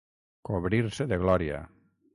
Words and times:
Cobrir-se 0.49 1.07
de 1.13 1.21
glòria. 1.27 1.65